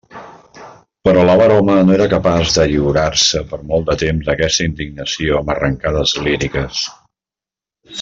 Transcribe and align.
Però 1.07 1.25
l'avar 1.29 1.49
home 1.55 1.75
no 1.89 1.93
era 1.97 2.07
capaç 2.15 2.57
de 2.57 2.65
lliurar-se 2.73 3.43
per 3.53 3.61
molt 3.75 3.87
de 3.93 3.99
temps 4.07 4.31
a 4.31 4.35
aquesta 4.37 4.69
indignació 4.73 5.39
amb 5.43 5.57
arrancades 5.59 6.19
líriques. 6.27 6.87